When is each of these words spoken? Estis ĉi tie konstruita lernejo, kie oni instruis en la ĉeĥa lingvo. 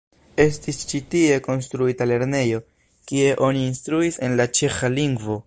Estis 0.43 0.79
ĉi 0.91 1.01
tie 1.15 1.35
konstruita 1.47 2.07
lernejo, 2.13 2.63
kie 3.13 3.29
oni 3.49 3.63
instruis 3.67 4.21
en 4.29 4.39
la 4.41 4.51
ĉeĥa 4.61 4.95
lingvo. 5.01 5.39